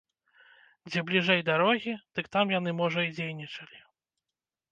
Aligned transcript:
Дзе 0.87 1.01
бліжэй 1.09 1.41
дарогі, 1.49 1.93
дык 2.19 2.25
там 2.35 2.53
яны, 2.59 2.69
можа, 2.81 2.99
і 3.09 3.13
дзейнічалі. 3.17 3.79